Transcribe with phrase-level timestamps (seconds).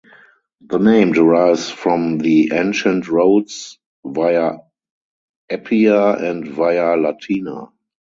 [0.61, 4.53] The name derives from the ancient roads Via
[5.51, 7.67] Appia and Via Latina.